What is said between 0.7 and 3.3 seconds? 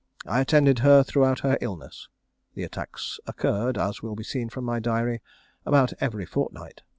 her throughout her illness. The attacks